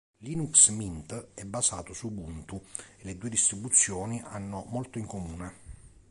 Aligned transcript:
Linux 0.21 0.69
Mint 0.71 1.27
è 1.35 1.43
basato 1.45 1.93
su 1.93 2.07
Ubuntu 2.07 2.59
e 2.97 3.03
le 3.03 3.19
due 3.19 3.29
distribuzioni 3.29 4.19
hanno 4.25 4.65
molto 4.67 4.97
in 4.97 5.05
comune. 5.05 5.53